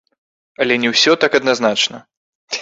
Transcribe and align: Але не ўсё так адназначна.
Але 0.63 0.77
не 0.85 0.89
ўсё 0.93 1.11
так 1.25 1.37
адназначна. 1.41 2.01